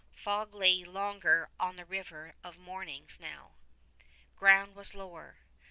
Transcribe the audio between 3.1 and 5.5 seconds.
now. Ground was lower.